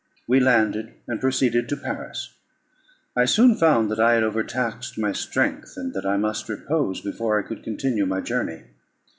[0.25, 2.33] We landed, and proceeded to Paris.
[3.15, 7.37] I soon found that I had overtaxed my strength, and that I must repose before
[7.37, 8.63] I could continue my journey.